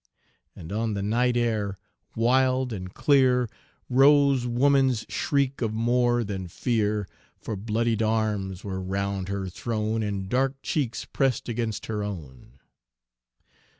And 0.55 0.71
on 0.71 0.95
the 0.95 1.03
night 1.03 1.37
air, 1.37 1.77
wild 2.15 2.73
and 2.73 2.91
clear, 2.91 3.47
Rose 3.87 4.47
woman's 4.47 5.05
shriek 5.09 5.61
of 5.61 5.75
more 5.75 6.23
than 6.23 6.47
fear; 6.47 7.07
For 7.39 7.55
bloodied 7.55 8.01
arms 8.01 8.63
were 8.63 8.81
round 8.81 9.29
her 9.29 9.47
thrown 9.47 10.01
And 10.01 10.27
dark 10.27 10.55
cheeks 10.63 11.05
pressed 11.05 11.47
against 11.47 11.85
her 11.85 12.01
own! 12.03 12.57